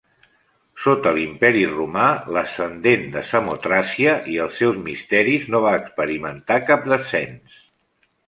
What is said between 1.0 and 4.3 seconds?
l'Imperi romà, l'ascendent de Samotràcia